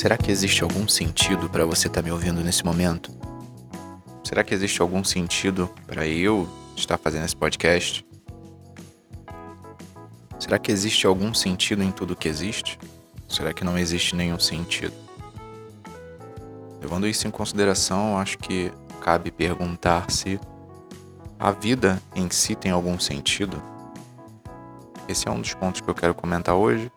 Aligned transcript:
Será 0.00 0.16
que 0.16 0.30
existe 0.30 0.62
algum 0.62 0.88
sentido 0.88 1.50
para 1.50 1.66
você 1.66 1.86
estar 1.86 2.00
tá 2.00 2.02
me 2.02 2.10
ouvindo 2.10 2.40
nesse 2.40 2.64
momento? 2.64 3.12
Será 4.24 4.42
que 4.42 4.54
existe 4.54 4.80
algum 4.80 5.04
sentido 5.04 5.68
para 5.86 6.06
eu 6.06 6.48
estar 6.74 6.96
fazendo 6.96 7.26
esse 7.26 7.36
podcast? 7.36 8.02
Será 10.38 10.58
que 10.58 10.72
existe 10.72 11.06
algum 11.06 11.34
sentido 11.34 11.82
em 11.82 11.92
tudo 11.92 12.16
que 12.16 12.28
existe? 12.28 12.78
Será 13.28 13.52
que 13.52 13.62
não 13.62 13.76
existe 13.76 14.16
nenhum 14.16 14.38
sentido? 14.38 14.94
Levando 16.80 17.06
isso 17.06 17.28
em 17.28 17.30
consideração, 17.30 18.16
acho 18.16 18.38
que 18.38 18.72
cabe 19.02 19.30
perguntar 19.30 20.10
se 20.10 20.40
a 21.38 21.50
vida 21.50 22.02
em 22.14 22.30
si 22.30 22.54
tem 22.54 22.72
algum 22.72 22.98
sentido. 22.98 23.62
Esse 25.06 25.28
é 25.28 25.30
um 25.30 25.42
dos 25.42 25.52
pontos 25.52 25.82
que 25.82 25.88
eu 25.88 25.94
quero 25.94 26.14
comentar 26.14 26.54
hoje. 26.54 26.90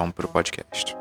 Vamos 0.00 0.14
para 0.14 0.24
o 0.24 0.28
podcast. 0.30 0.96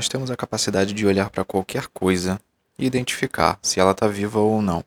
Nós 0.00 0.08
temos 0.08 0.30
a 0.30 0.36
capacidade 0.36 0.94
de 0.94 1.06
olhar 1.06 1.28
para 1.28 1.44
qualquer 1.44 1.86
coisa 1.88 2.40
e 2.78 2.86
identificar 2.86 3.58
se 3.60 3.78
ela 3.78 3.90
está 3.90 4.08
viva 4.08 4.40
ou 4.40 4.62
não. 4.62 4.82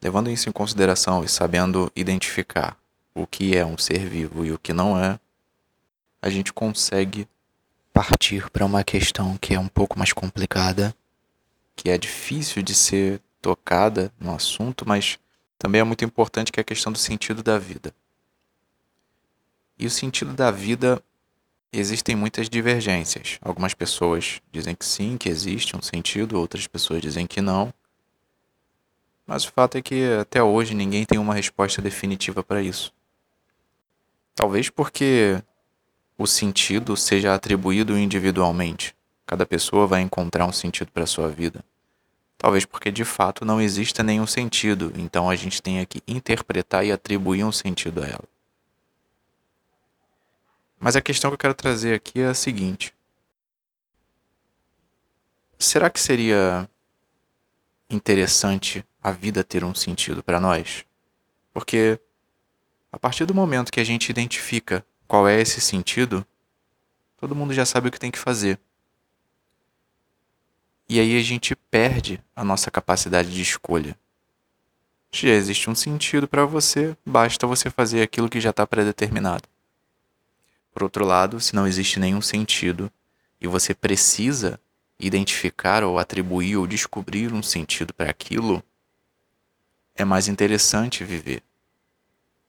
Levando 0.00 0.30
isso 0.30 0.48
em 0.48 0.52
consideração 0.52 1.24
e 1.24 1.28
sabendo 1.28 1.90
identificar 1.96 2.78
o 3.12 3.26
que 3.26 3.56
é 3.56 3.66
um 3.66 3.76
ser 3.76 4.08
vivo 4.08 4.46
e 4.46 4.52
o 4.52 4.58
que 4.60 4.72
não 4.72 4.96
é, 4.96 5.18
a 6.22 6.30
gente 6.30 6.52
consegue 6.52 7.26
partir 7.92 8.48
para 8.50 8.64
uma 8.64 8.84
questão 8.84 9.36
que 9.36 9.52
é 9.52 9.58
um 9.58 9.66
pouco 9.66 9.98
mais 9.98 10.12
complicada, 10.12 10.94
que 11.74 11.90
é 11.90 11.98
difícil 11.98 12.62
de 12.62 12.72
ser 12.72 13.20
tocada 13.42 14.12
no 14.16 14.32
assunto, 14.32 14.86
mas 14.86 15.18
também 15.58 15.80
é 15.80 15.84
muito 15.84 16.04
importante 16.04 16.52
que 16.52 16.60
é 16.60 16.62
a 16.62 16.64
questão 16.64 16.92
do 16.92 16.98
sentido 17.00 17.42
da 17.42 17.58
vida. 17.58 17.92
E 19.76 19.86
o 19.86 19.90
sentido 19.90 20.32
da 20.34 20.52
vida 20.52 21.02
existem 21.72 22.16
muitas 22.16 22.48
divergências. 22.48 23.38
Algumas 23.42 23.74
pessoas 23.74 24.40
dizem 24.50 24.74
que 24.74 24.84
sim, 24.84 25.16
que 25.16 25.28
existe 25.28 25.76
um 25.76 25.82
sentido, 25.82 26.38
outras 26.38 26.66
pessoas 26.66 27.00
dizem 27.00 27.26
que 27.26 27.40
não. 27.40 27.72
Mas 29.26 29.44
o 29.44 29.52
fato 29.52 29.76
é 29.76 29.82
que 29.82 30.04
até 30.20 30.42
hoje 30.42 30.74
ninguém 30.74 31.04
tem 31.04 31.18
uma 31.18 31.34
resposta 31.34 31.82
definitiva 31.82 32.42
para 32.42 32.62
isso. 32.62 32.92
Talvez 34.34 34.70
porque 34.70 35.42
o 36.16 36.26
sentido 36.26 36.96
seja 36.96 37.34
atribuído 37.34 37.98
individualmente. 37.98 38.94
Cada 39.26 39.44
pessoa 39.44 39.86
vai 39.86 40.02
encontrar 40.02 40.46
um 40.46 40.52
sentido 40.52 40.90
para 40.92 41.04
a 41.04 41.06
sua 41.06 41.28
vida. 41.28 41.64
Talvez 42.38 42.64
porque 42.64 42.92
de 42.92 43.04
fato 43.04 43.44
não 43.44 43.60
exista 43.60 44.02
nenhum 44.02 44.26
sentido, 44.26 44.92
então 44.94 45.28
a 45.28 45.34
gente 45.34 45.60
tenha 45.60 45.84
que 45.84 46.02
interpretar 46.06 46.84
e 46.84 46.92
atribuir 46.92 47.44
um 47.44 47.50
sentido 47.50 48.02
a 48.02 48.06
ela. 48.06 48.35
Mas 50.78 50.96
a 50.96 51.00
questão 51.00 51.30
que 51.30 51.34
eu 51.34 51.38
quero 51.38 51.54
trazer 51.54 51.94
aqui 51.94 52.20
é 52.20 52.26
a 52.26 52.34
seguinte: 52.34 52.94
será 55.58 55.90
que 55.90 56.00
seria 56.00 56.68
interessante 57.88 58.84
a 59.02 59.10
vida 59.10 59.42
ter 59.42 59.64
um 59.64 59.74
sentido 59.74 60.22
para 60.22 60.40
nós? 60.40 60.84
Porque 61.52 61.98
a 62.92 62.98
partir 62.98 63.24
do 63.24 63.34
momento 63.34 63.72
que 63.72 63.80
a 63.80 63.84
gente 63.84 64.08
identifica 64.10 64.84
qual 65.06 65.28
é 65.28 65.40
esse 65.40 65.60
sentido, 65.60 66.26
todo 67.16 67.34
mundo 67.34 67.54
já 67.54 67.64
sabe 67.64 67.88
o 67.88 67.90
que 67.90 67.98
tem 67.98 68.10
que 68.10 68.18
fazer. 68.18 68.58
E 70.88 71.00
aí 71.00 71.18
a 71.18 71.22
gente 71.22 71.56
perde 71.56 72.22
a 72.34 72.44
nossa 72.44 72.70
capacidade 72.70 73.32
de 73.32 73.42
escolha. 73.42 73.98
Já 75.10 75.30
existe 75.30 75.70
um 75.70 75.74
sentido 75.74 76.28
para 76.28 76.44
você, 76.44 76.96
basta 77.04 77.46
você 77.46 77.70
fazer 77.70 78.02
aquilo 78.02 78.28
que 78.28 78.40
já 78.40 78.50
está 78.50 78.66
predeterminado. 78.66 79.48
Por 80.76 80.82
outro 80.82 81.06
lado, 81.06 81.40
se 81.40 81.54
não 81.54 81.66
existe 81.66 81.98
nenhum 81.98 82.20
sentido 82.20 82.92
e 83.40 83.46
você 83.46 83.72
precisa 83.72 84.60
identificar 85.00 85.82
ou 85.82 85.98
atribuir 85.98 86.58
ou 86.58 86.66
descobrir 86.66 87.32
um 87.32 87.42
sentido 87.42 87.94
para 87.94 88.10
aquilo, 88.10 88.62
é 89.94 90.04
mais 90.04 90.28
interessante 90.28 91.02
viver. 91.02 91.42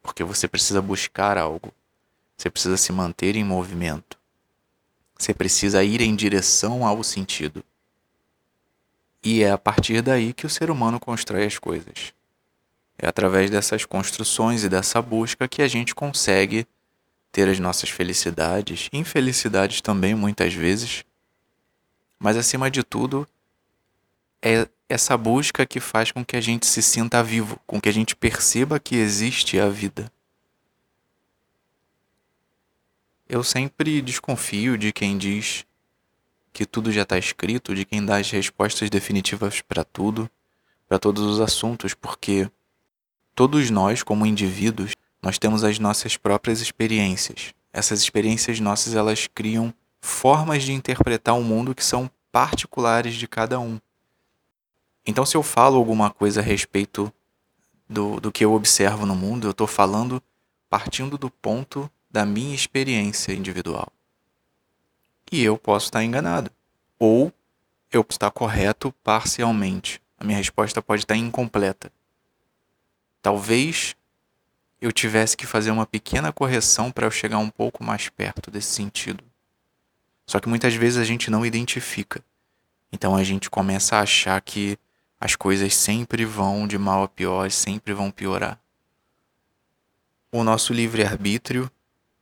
Porque 0.02 0.26
você 0.26 0.46
precisa 0.46 0.82
buscar 0.82 1.38
algo. 1.38 1.74
Você 2.36 2.50
precisa 2.50 2.76
se 2.76 2.92
manter 2.92 3.38
em 3.38 3.46
movimento. 3.46 4.20
Você 5.18 5.34
precisa 5.34 5.82
ir 5.82 6.02
em 6.02 6.14
direção 6.14 6.86
ao 6.86 7.06
sentido. 7.06 7.64
E 9.24 9.42
é 9.42 9.52
a 9.52 9.58
partir 9.58 10.02
daí 10.02 10.34
que 10.34 10.46
o 10.46 10.50
ser 10.50 10.70
humano 10.70 11.00
constrói 11.00 11.46
as 11.46 11.58
coisas. 11.58 12.14
É 12.98 13.08
através 13.08 13.50
dessas 13.50 13.86
construções 13.86 14.66
e 14.66 14.70
dessa 14.70 15.02
busca 15.02 15.48
que 15.48 15.62
a 15.62 15.68
gente 15.70 15.96
consegue 15.96 16.68
ter 17.38 17.48
as 17.48 17.60
nossas 17.60 17.92
felicidades, 17.92 18.90
infelicidades 18.92 19.80
também 19.80 20.16
muitas 20.16 20.56
vezes, 20.56 21.06
mas 22.18 22.36
acima 22.36 22.72
de 22.72 22.84
tudo 22.84 23.28
é 24.42 24.68
essa 24.90 25.16
busca 25.16 25.64
que 25.64 25.80
faz 25.80 26.12
com 26.12 26.26
que 26.26 26.36
a 26.36 26.42
gente 26.42 26.66
se 26.66 26.82
sinta 26.82 27.22
vivo, 27.22 27.60
com 27.68 27.80
que 27.80 27.90
a 27.90 27.92
gente 27.92 28.16
perceba 28.16 28.80
que 28.80 28.96
existe 28.96 29.60
a 29.60 29.70
vida. 29.70 30.12
Eu 33.30 33.44
sempre 33.44 34.02
desconfio 34.02 34.76
de 34.76 34.92
quem 34.92 35.16
diz 35.16 35.64
que 36.52 36.66
tudo 36.66 36.92
já 36.92 37.04
está 37.04 37.20
escrito, 37.20 37.76
de 37.76 37.86
quem 37.86 38.04
dá 38.04 38.18
as 38.18 38.32
respostas 38.32 38.90
definitivas 38.90 39.62
para 39.62 39.84
tudo, 39.84 40.28
para 40.88 40.98
todos 40.98 41.22
os 41.22 41.40
assuntos, 41.40 41.94
porque 41.94 42.50
todos 43.36 43.70
nós, 43.70 44.02
como 44.02 44.26
indivíduos, 44.26 44.94
nós 45.22 45.38
temos 45.38 45.64
as 45.64 45.80
nossas 45.80 46.18
próprias 46.18 46.62
experiências. 46.62 47.54
Essas 47.74 48.00
experiências 48.00 48.60
nossas, 48.60 48.96
elas 48.96 49.28
criam 49.28 49.74
formas 50.00 50.64
de 50.64 50.74
interpretar 50.74 51.38
o 51.38 51.44
mundo 51.44 51.76
que 51.76 51.84
são 51.84 52.10
particulares 52.32 53.16
de 53.16 53.28
cada 53.28 53.60
um. 53.60 53.80
Então, 55.06 55.26
se 55.26 55.36
eu 55.36 55.44
falo 55.44 55.78
alguma 55.78 56.10
coisa 56.10 56.40
a 56.40 56.44
respeito 56.44 57.12
do, 57.90 58.20
do 58.20 58.32
que 58.32 58.44
eu 58.44 58.54
observo 58.54 59.06
no 59.06 59.16
mundo, 59.16 59.48
eu 59.48 59.52
estou 59.52 59.68
falando 59.68 60.22
partindo 60.70 61.18
do 61.18 61.30
ponto 61.30 61.90
da 62.10 62.26
minha 62.26 62.56
experiência 62.56 63.34
individual. 63.34 63.92
E 65.32 65.44
eu 65.44 65.58
posso 65.58 65.88
estar 65.88 66.04
enganado. 66.04 66.52
Ou 67.00 67.34
eu 67.92 68.04
posso 68.04 68.18
estar 68.18 68.32
correto 68.32 68.94
parcialmente. 69.04 70.02
A 70.18 70.24
minha 70.24 70.38
resposta 70.38 70.82
pode 70.82 71.04
estar 71.04 71.16
incompleta. 71.16 71.92
Talvez 73.22 73.96
eu 74.80 74.92
tivesse 74.92 75.36
que 75.36 75.46
fazer 75.46 75.72
uma 75.72 75.86
pequena 75.86 76.32
correção 76.32 76.92
para 76.92 77.06
eu 77.06 77.12
chegar 77.12 77.40
um 77.40 77.50
pouco 77.50 77.84
mais 77.84 78.10
perto 78.10 78.52
desse 78.52 78.72
sentido. 78.72 79.24
Só 80.26 80.40
que 80.40 80.50
muitas 80.50 80.76
vezes 80.76 81.00
a 81.00 81.04
gente 81.04 81.32
não 81.32 81.46
identifica. 81.46 82.24
Então 82.92 83.16
a 83.16 83.24
gente 83.24 83.50
começa 83.50 83.96
a 83.96 84.02
achar 84.02 84.40
que 84.42 84.78
as 85.20 85.36
coisas 85.36 85.74
sempre 85.74 86.26
vão 86.26 86.68
de 86.68 86.78
mal 86.78 87.04
a 87.04 87.08
pior, 87.08 87.50
sempre 87.50 87.94
vão 87.94 88.12
piorar. 88.12 88.60
O 90.32 90.44
nosso 90.44 90.74
livre-arbítrio 90.74 91.72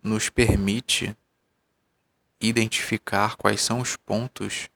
nos 0.01 0.29
permite 0.29 1.15
identificar 2.39 3.35
quais 3.35 3.61
são 3.61 3.79
os 3.79 3.95
pontos 3.97 4.69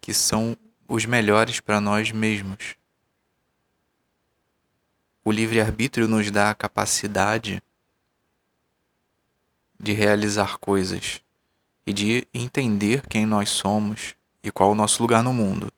que 0.00 0.12
são 0.12 0.56
os 0.88 1.04
melhores 1.04 1.60
para 1.60 1.80
nós 1.80 2.10
mesmos. 2.10 2.76
O 5.24 5.30
livre-arbítrio 5.30 6.08
nos 6.08 6.30
dá 6.30 6.50
a 6.50 6.54
capacidade 6.54 7.62
de 9.78 9.92
realizar 9.92 10.58
coisas 10.58 11.20
e 11.86 11.92
de 11.92 12.26
entender 12.34 13.06
quem 13.06 13.24
nós 13.24 13.50
somos 13.50 14.16
e 14.42 14.50
qual 14.50 14.72
o 14.72 14.74
nosso 14.74 15.00
lugar 15.00 15.22
no 15.22 15.32
mundo. 15.32 15.72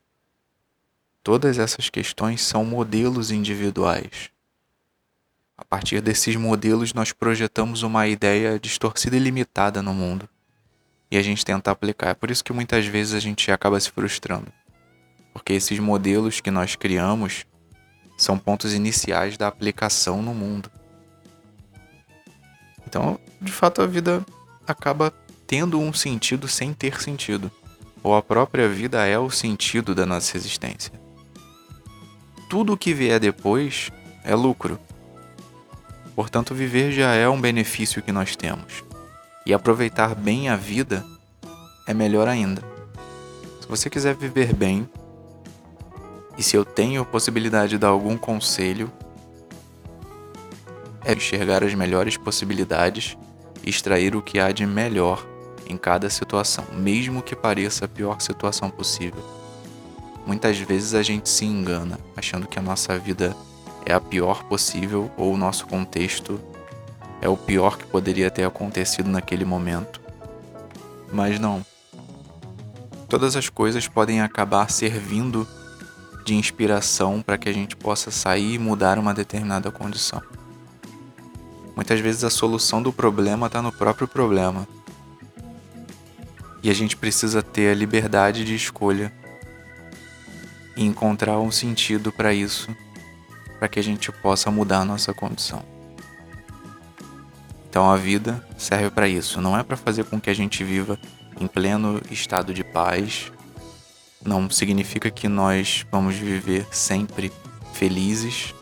Todas 1.23 1.59
essas 1.59 1.91
questões 1.91 2.41
são 2.43 2.65
modelos 2.65 3.31
individuais. 3.31 4.31
A 5.57 5.65
partir 5.65 6.01
desses 6.01 6.37
modelos, 6.37 6.93
nós 6.93 7.13
projetamos 7.13 7.83
uma 7.83 8.09
ideia 8.09 8.59
distorcida 8.59 9.17
e 9.17 9.21
limitada 9.21 9.83
no 9.83 9.95
mundo. 9.95 10.29
E 11.11 11.17
a 11.17 11.23
gente 11.23 11.45
tenta 11.45 11.71
aplicar. 11.71 12.11
É 12.11 12.15
por 12.15 12.31
isso 12.31 12.43
que 12.43 12.53
muitas 12.53 12.87
vezes 12.87 13.15
a 13.15 13.21
gente 13.21 13.51
acaba 13.53 13.79
se 13.79 13.91
frustrando. 13.91 14.53
Porque 15.33 15.53
esses 15.53 15.79
modelos 15.79 16.41
que 16.41 16.51
nós 16.51 16.77
criamos 16.77 17.47
são 18.17 18.39
pontos 18.39 18.73
iniciais 18.73 19.37
da 19.37 19.49
aplicação 19.49 20.23
no 20.23 20.35
mundo. 20.35 20.71
Então, 22.87 23.19
de 23.41 23.53
fato, 23.53 23.83
a 23.83 23.87
vida 23.87 24.25
acaba 24.67 25.13
tendo 25.47 25.81
um 25.81 25.93
sentido 25.93 26.49
sem 26.49 26.73
ter 26.73 27.01
sentido. 27.01 27.51
Ou 28.03 28.15
a 28.15 28.23
própria 28.23 28.69
vida 28.69 29.05
é 29.07 29.19
o 29.19 29.31
sentido 29.31 29.95
da 29.95 30.05
nossa 30.05 30.37
existência. 30.37 30.93
Tudo 32.49 32.75
o 32.75 32.77
que 32.77 32.93
vier 32.93 33.19
depois 33.19 33.91
é 34.23 34.35
lucro. 34.35 34.79
Portanto, 36.15 36.55
viver 36.55 36.93
já 36.93 37.15
é 37.15 37.29
um 37.29 37.41
benefício 37.41 38.03
que 38.03 38.13
nós 38.13 38.37
temos. 38.37 38.85
E 39.47 39.53
aproveitar 39.53 40.15
bem 40.15 40.49
a 40.49 40.57
vida 40.57 41.05
é 41.87 41.93
melhor 41.93 42.29
ainda. 42.29 42.63
Se 43.61 43.67
você 43.67 43.91
quiser 43.91 44.15
viver 44.15 44.55
bem, 44.55 44.89
e 46.37 46.43
se 46.43 46.57
eu 46.57 46.65
tenho 46.65 47.05
possibilidade 47.05 47.71
de 47.71 47.79
dar 47.79 47.89
algum 47.89 48.17
conselho, 48.17 48.91
é 51.05 51.13
enxergar 51.13 51.63
as 51.63 51.75
melhores 51.75 52.17
possibilidades 52.17 53.17
e 53.63 53.71
extrair 53.71 54.17
o 54.17 54.23
que 54.23 54.39
há 54.39 54.51
de 54.51 54.67
melhor 54.67 55.25
em 55.67 55.77
cada 55.77 56.11
situação, 56.11 56.65
mesmo 56.73 57.23
que 57.23 57.37
pareça 57.37 57.85
a 57.85 57.89
pior 57.89 58.21
situação 58.21 58.71
possível. 58.71 59.23
Muitas 60.27 60.59
vezes 60.59 60.95
a 60.95 61.03
gente 61.03 61.29
se 61.29 61.45
engana, 61.45 61.99
achando 62.17 62.47
que 62.47 62.59
a 62.59 62.63
nossa 62.63 62.99
vida 62.99 63.37
é 63.85 63.93
a 63.93 64.01
pior 64.01 64.45
possível 64.45 65.11
ou 65.17 65.35
o 65.35 65.37
nosso 65.37 65.67
contexto 65.67 66.41
é 67.21 67.29
o 67.29 67.37
pior 67.37 67.79
que 67.79 67.87
poderia 67.87 68.31
ter 68.31 68.45
acontecido 68.45 69.09
naquele 69.09 69.45
momento. 69.45 70.01
Mas 71.13 71.39
não. 71.39 71.65
Todas 73.09 73.37
as 73.37 73.49
coisas 73.49 73.87
podem 73.87 74.21
acabar 74.21 74.71
servindo 74.71 75.47
de 76.25 76.35
inspiração 76.35 77.21
para 77.21 77.37
que 77.37 77.49
a 77.49 77.53
gente 77.53 77.77
possa 77.77 78.11
sair 78.11 78.55
e 78.55 78.59
mudar 78.59 78.99
uma 78.99 79.13
determinada 79.13 79.71
condição. 79.71 80.23
Muitas 81.77 82.01
vezes 82.01 82.25
a 82.25 82.31
solução 82.31 82.83
do 82.83 82.93
problema 82.93 83.47
está 83.47 83.61
no 83.61 83.73
próprio 83.73 84.09
problema. 84.09 84.67
E 86.63 86.71
a 86.71 86.75
gente 86.75 86.97
precisa 86.97 87.43
ter 87.43 87.73
a 87.73 87.75
liberdade 87.75 88.45
de 88.45 88.55
escolha 88.55 89.13
e 90.77 90.85
encontrar 90.85 91.39
um 91.39 91.51
sentido 91.51 92.11
para 92.11 92.33
isso, 92.33 92.75
para 93.59 93.69
que 93.69 93.79
a 93.79 93.83
gente 93.83 94.11
possa 94.11 94.51
mudar 94.51 94.81
a 94.81 94.85
nossa 94.85 95.13
condição. 95.13 95.63
Então 97.69 97.91
a 97.91 97.97
vida 97.97 98.43
serve 98.57 98.89
para 98.89 99.09
isso, 99.09 99.41
não 99.41 99.59
é 99.59 99.63
para 99.63 99.77
fazer 99.77 100.05
com 100.05 100.21
que 100.21 100.31
a 100.31 100.35
gente 100.35 100.63
viva 100.63 100.99
em 101.41 101.47
pleno 101.47 102.01
estado 102.11 102.55
de 102.55 102.63
paz. 102.63 103.33
Não 104.25 104.49
significa 104.49 105.11
que 105.11 105.29
nós 105.29 105.85
vamos 105.93 106.15
viver 106.15 106.67
sempre 106.71 107.31
felizes, 107.75 108.55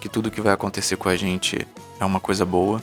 que 0.00 0.08
tudo 0.08 0.30
que 0.30 0.40
vai 0.40 0.52
acontecer 0.52 0.96
com 0.96 1.08
a 1.08 1.16
gente 1.16 1.66
é 2.00 2.04
uma 2.04 2.18
coisa 2.18 2.46
boa, 2.46 2.82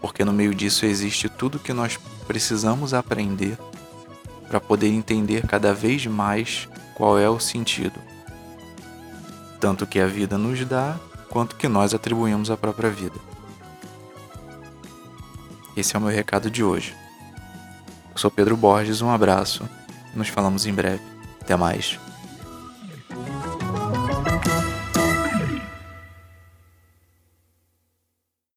porque 0.00 0.24
no 0.24 0.32
meio 0.32 0.54
disso 0.54 0.86
existe 0.86 1.28
tudo 1.28 1.58
que 1.58 1.72
nós 1.72 1.98
precisamos 2.26 2.94
aprender 2.94 3.58
para 4.48 4.60
poder 4.60 4.88
entender 4.88 5.46
cada 5.46 5.74
vez 5.74 6.06
mais 6.06 6.68
qual 6.94 7.18
é 7.18 7.28
o 7.28 7.40
sentido, 7.40 7.98
tanto 9.58 9.86
que 9.86 9.98
a 9.98 10.06
vida 10.06 10.38
nos 10.38 10.64
dá, 10.64 10.96
quanto 11.28 11.56
que 11.56 11.68
nós 11.68 11.92
atribuímos 11.92 12.50
à 12.50 12.56
própria 12.56 12.90
vida. 12.90 13.18
Esse 15.76 15.96
é 15.96 15.98
o 15.98 16.02
meu 16.02 16.10
recado 16.10 16.50
de 16.50 16.62
hoje. 16.62 16.96
Eu 18.10 18.18
sou 18.18 18.30
Pedro 18.30 18.56
Borges, 18.56 19.00
um 19.00 19.10
abraço, 19.10 19.68
nos 20.14 20.28
falamos 20.28 20.66
em 20.66 20.72
breve. 20.72 21.02
Até 21.40 21.56
mais. 21.56 21.98